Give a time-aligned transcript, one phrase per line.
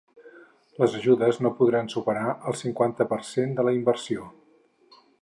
[0.83, 4.31] Les ajudes no podran superar el cinquanta per cent de la inversió.